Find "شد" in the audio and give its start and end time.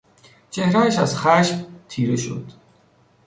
2.15-2.45